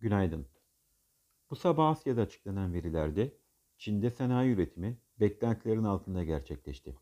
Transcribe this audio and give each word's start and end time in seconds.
Günaydın. 0.00 0.46
Bu 1.50 1.56
sabah 1.56 1.88
Asya'da 1.90 2.22
açıklanan 2.22 2.72
verilerde 2.72 3.36
Çin'de 3.78 4.10
sanayi 4.10 4.54
üretimi 4.54 4.98
beklentilerin 5.20 5.84
altında 5.84 6.24
gerçekleşti. 6.24 6.96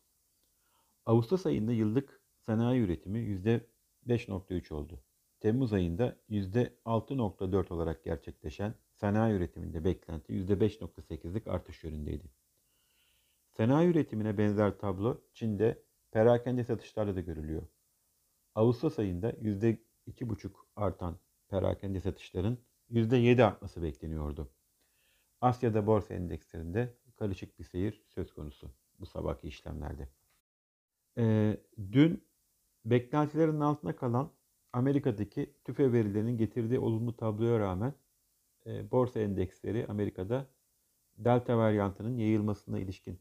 Ağustos 1.07 1.47
ayında 1.47 1.73
yıllık 1.73 2.23
sanayi 2.39 2.81
üretimi 2.81 3.19
%5.3 3.19 4.75
oldu. 4.75 5.01
Temmuz 5.41 5.73
ayında 5.73 6.17
%6.4 6.31 7.73
olarak 7.73 8.05
gerçekleşen 8.05 8.75
sanayi 8.95 9.37
üretiminde 9.37 9.85
beklenti 9.85 10.33
%5.8'lik 10.33 11.47
artış 11.47 11.85
yönündeydi. 11.85 12.31
Sanayi 13.51 13.91
üretimine 13.91 14.39
benzer 14.39 14.79
tablo 14.79 15.21
Çin'de 15.35 15.83
perakende 16.11 16.65
satışlarda 16.65 17.17
da 17.17 17.21
görülüyor. 17.21 17.63
Ağustos 18.55 18.99
ayında 18.99 19.31
%2,5 19.31 20.51
artan 20.77 21.19
perakende 21.49 22.01
satışların 22.01 22.59
%7 22.91 23.45
artması 23.45 23.83
bekleniyordu. 23.83 24.51
Asya'da 25.41 25.87
borsa 25.87 26.15
endekslerinde 26.15 26.95
karışık 27.17 27.59
bir 27.59 27.65
seyir 27.65 28.05
söz 28.09 28.35
konusu 28.35 28.71
bu 28.99 29.07
sabahki 29.07 29.49
işlemlerde. 29.49 30.09
Ee, 31.19 31.57
dün 31.93 32.25
beklentilerin 32.85 33.61
altında 33.61 33.97
kalan 33.97 34.33
Amerika'daki 34.73 35.55
tüfe 35.65 35.93
verilerinin 35.93 36.37
getirdiği 36.37 36.79
olumlu 36.79 37.17
tabloya 37.17 37.59
rağmen 37.59 37.95
e, 38.67 38.91
borsa 38.91 39.21
endeksleri 39.21 39.87
Amerika'da 39.87 40.47
delta 41.19 41.59
varyantının 41.59 42.17
yayılmasına 42.17 42.79
ilişkin 42.79 43.21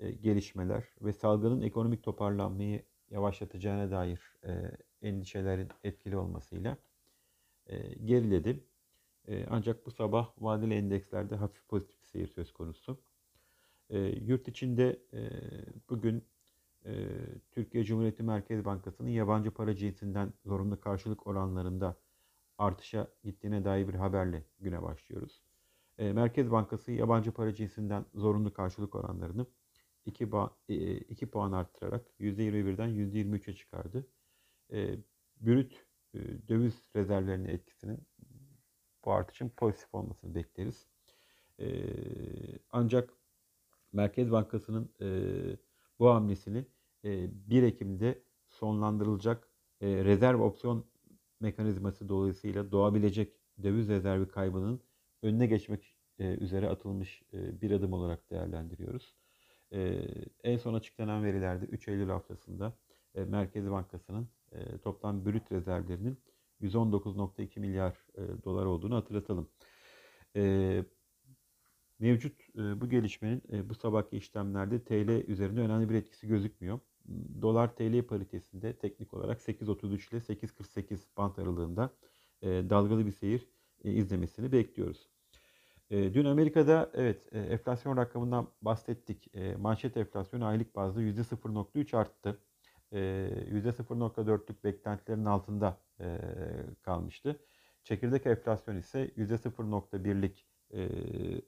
e, 0.00 0.10
gelişmeler 0.10 0.84
ve 1.00 1.12
salgının 1.12 1.62
ekonomik 1.62 2.02
toparlanmayı 2.02 2.82
yavaşlatacağına 3.10 3.90
dair 3.90 4.20
e, 4.44 4.70
endişelerin 5.02 5.68
etkili 5.84 6.16
olmasıyla 6.16 6.76
e, 7.66 7.94
geriledi. 7.94 8.64
E, 9.28 9.46
ancak 9.50 9.86
bu 9.86 9.90
sabah 9.90 10.32
vadeli 10.38 10.74
endekslerde 10.74 11.36
hafif 11.36 11.68
pozitif 11.68 12.00
bir 12.00 12.06
seyir 12.06 12.26
söz 12.28 12.52
konusu. 12.52 13.00
E, 13.90 13.98
yurt 13.98 14.48
içinde 14.48 15.02
e, 15.12 15.30
bugün 15.90 16.24
e, 16.84 17.08
Türkiye 17.50 17.84
Cumhuriyeti 17.84 18.22
Merkez 18.22 18.64
Bankası'nın 18.64 19.08
yabancı 19.08 19.50
para 19.50 19.76
cinsinden 19.76 20.32
zorunlu 20.44 20.80
karşılık 20.80 21.26
oranlarında 21.26 21.96
artışa 22.58 23.08
gittiğine 23.24 23.64
dair 23.64 23.88
bir 23.88 23.94
haberle 23.94 24.44
güne 24.60 24.82
başlıyoruz. 24.82 25.42
E, 25.98 26.12
Merkez 26.12 26.50
Bankası 26.50 26.92
yabancı 26.92 27.32
para 27.32 27.54
cinsinden 27.54 28.04
zorunlu 28.14 28.52
karşılık 28.52 28.94
oranlarını 28.94 29.46
2, 30.06 30.28
2 31.08 31.30
puan 31.30 31.52
arttırarak 31.52 32.06
%21'den 32.20 32.88
%23'e 32.88 33.54
çıkardı. 33.54 34.06
E, 34.72 34.98
brüt 35.40 35.86
e, 36.14 36.18
döviz 36.48 36.82
rezervlerinin 36.96 37.48
etkisinin 37.48 37.98
bu 39.04 39.12
artışın 39.12 39.48
pozitif 39.48 39.94
olmasını 39.94 40.34
bekleriz. 40.34 40.86
E, 41.60 41.66
ancak 42.70 43.14
Merkez 43.92 44.30
Bankası'nın 44.30 44.90
e, 45.00 45.06
bu 45.98 46.10
hamlesini 46.10 46.66
1 47.04 47.62
Ekim'de 47.62 48.22
sonlandırılacak 48.48 49.48
rezerv 49.82 50.40
opsiyon 50.40 50.86
mekanizması 51.40 52.08
dolayısıyla 52.08 52.72
doğabilecek 52.72 53.36
döviz 53.62 53.88
rezervi 53.88 54.28
kaybının 54.28 54.80
önüne 55.22 55.46
geçmek 55.46 55.96
üzere 56.18 56.68
atılmış 56.68 57.22
bir 57.32 57.70
adım 57.70 57.92
olarak 57.92 58.30
değerlendiriyoruz. 58.30 59.14
En 60.44 60.56
son 60.56 60.74
açıklanan 60.74 61.24
verilerde 61.24 61.64
3 61.64 61.88
Eylül 61.88 62.08
haftasında 62.08 62.72
Merkez 63.14 63.70
Bankası'nın 63.70 64.28
toplam 64.82 65.24
brüt 65.24 65.52
rezervlerinin 65.52 66.18
119.2 66.62 67.60
milyar 67.60 68.06
dolar 68.44 68.66
olduğunu 68.66 68.96
hatırlatalım. 68.96 69.48
Mevcut 71.98 72.40
bu 72.54 72.88
gelişmenin 72.88 73.42
bu 73.68 73.74
sabahki 73.74 74.16
işlemlerde 74.16 74.84
TL 74.84 75.30
üzerinde 75.30 75.60
önemli 75.60 75.90
bir 75.90 75.94
etkisi 75.94 76.28
gözükmüyor. 76.28 76.80
Dolar 77.42 77.76
TL 77.76 78.02
paritesinde 78.02 78.76
teknik 78.76 79.14
olarak 79.14 79.40
8.33 79.40 80.10
ile 80.10 80.18
8.48 80.18 80.98
bant 81.16 81.38
aralığında 81.38 81.90
dalgalı 82.42 83.06
bir 83.06 83.12
seyir 83.12 83.48
izlemesini 83.84 84.52
bekliyoruz. 84.52 85.08
Dün 85.90 86.24
Amerika'da 86.24 86.90
evet 86.94 87.28
enflasyon 87.32 87.96
rakamından 87.96 88.48
bahsettik. 88.62 89.34
Manşet 89.58 89.96
enflasyonu 89.96 90.46
aylık 90.46 90.76
bazda 90.76 91.02
%0.3 91.02 91.96
arttı. 91.96 92.38
%0.4'lük 92.92 94.64
beklentilerin 94.64 95.24
altında 95.24 95.78
kalmıştı. 96.82 97.40
Çekirdek 97.84 98.26
enflasyon 98.26 98.76
ise 98.76 99.06
%0.1'lik 99.16 100.46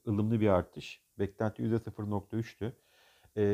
ılımlı 0.07 0.41
bir 0.41 0.49
artış. 0.49 1.03
Beklenti 1.19 1.63
%0.3'tü. 1.63 2.73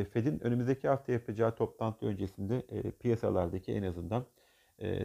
Fed'in 0.05 0.41
önümüzdeki 0.41 0.89
hafta 0.89 1.13
yapacağı 1.13 1.55
toplantı 1.55 2.07
öncesinde 2.07 2.63
piyasalardaki 3.01 3.73
en 3.73 3.83
azından 3.83 4.27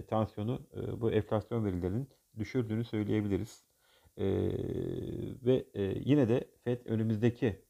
tansiyonu 0.07 0.61
bu 1.01 1.11
enflasyon 1.11 1.65
verilerinin 1.65 2.09
düşürdüğünü 2.37 2.83
söyleyebiliriz. 2.83 3.65
Ve 5.45 5.65
yine 6.05 6.29
de 6.29 6.47
Fed 6.63 6.85
önümüzdeki 6.85 7.61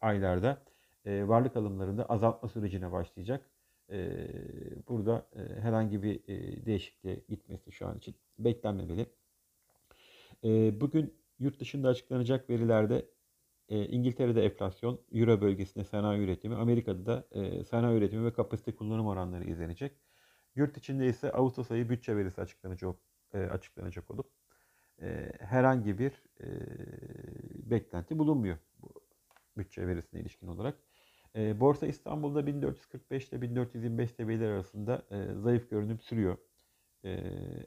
aylarda 0.00 0.62
varlık 1.06 1.56
alımlarında 1.56 2.04
azaltma 2.04 2.48
sürecine 2.48 2.92
başlayacak. 2.92 3.50
Burada 4.88 5.26
herhangi 5.60 6.02
bir 6.02 6.26
değişikliğe 6.66 7.24
gitmesi 7.28 7.72
şu 7.72 7.86
an 7.86 7.98
için 7.98 8.14
beklenmemeli. 8.38 9.06
Bugün 10.80 11.14
yurt 11.38 11.60
dışında 11.60 11.88
açıklanacak 11.88 12.50
verilerde 12.50 13.08
İngiltere'de 13.68 14.44
enflasyon, 14.44 15.00
Euro 15.12 15.40
bölgesinde 15.40 15.84
sanayi 15.84 16.20
üretimi, 16.24 16.54
Amerika'da 16.54 17.06
da 17.06 17.24
sanayi 17.64 17.98
üretimi 17.98 18.24
ve 18.24 18.32
kapasite 18.32 18.74
kullanım 18.74 19.06
oranları 19.06 19.44
izlenecek. 19.44 19.92
Yurt 20.54 20.76
içinde 20.76 21.06
ise 21.06 21.32
Ağustos 21.32 21.70
ayı 21.70 21.88
bütçe 21.88 22.16
verisi 22.16 22.40
açıklanacak, 22.40 22.96
açıklanacak 23.32 24.10
olup 24.10 24.30
herhangi 25.38 25.98
bir 25.98 26.22
beklenti 27.70 28.18
bulunmuyor 28.18 28.58
bu 28.78 29.00
bütçe 29.56 29.86
verisine 29.86 30.20
ilişkin 30.20 30.46
olarak. 30.46 30.78
E, 31.36 31.60
Borsa 31.60 31.86
İstanbul'da 31.86 32.46
1445 32.46 33.28
ile 33.28 33.42
1425 33.42 34.10
seviyeler 34.10 34.50
arasında 34.50 35.02
e, 35.10 35.34
zayıf 35.34 35.70
görünüm 35.70 36.00
sürüyor. 36.00 36.38
E, 37.04 37.10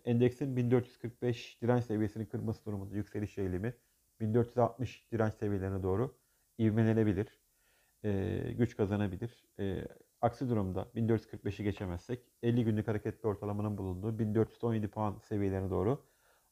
endeksin 0.05 0.55
1445 0.55 1.61
direnç 1.61 1.83
seviyesini 1.85 2.25
kırması 2.29 2.65
durumunda 2.65 2.95
yükseliş 2.95 3.37
eğilimi 3.37 3.73
1460 4.19 5.11
direnç 5.11 5.33
seviyelerine 5.33 5.83
doğru 5.83 6.17
ivmelenebilir, 6.59 7.39
e, 8.03 8.39
güç 8.57 8.77
kazanabilir. 8.77 9.45
E, 9.59 9.87
aksi 10.21 10.49
durumda 10.49 10.87
1445'i 10.95 11.63
geçemezsek 11.63 12.19
50 12.43 12.63
günlük 12.63 12.87
hareketli 12.87 13.27
ortalamanın 13.27 13.77
bulunduğu 13.77 14.19
1417 14.19 14.87
puan 14.87 15.17
seviyelerine 15.19 15.69
doğru 15.69 16.03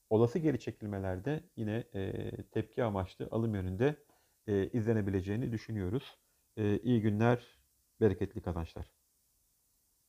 olası 0.09 0.39
geri 0.39 0.59
çekilmelerde 0.59 1.43
yine 1.55 1.83
e, 1.93 2.31
tepki 2.43 2.83
amaçlı 2.83 3.27
alım 3.31 3.55
yönünde 3.55 3.95
e, 4.47 4.67
izlenebileceğini 4.67 5.51
düşünüyoruz. 5.51 6.17
E, 6.59 6.79
iyi 6.83 7.01
günler, 7.01 7.59
bereketli 8.01 8.41
kazançlar. 8.41 8.98